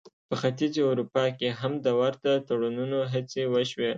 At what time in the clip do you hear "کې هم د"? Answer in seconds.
1.37-1.87